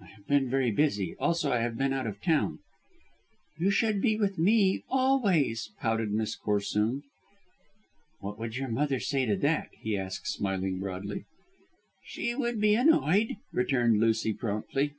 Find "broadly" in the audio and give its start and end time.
10.78-11.24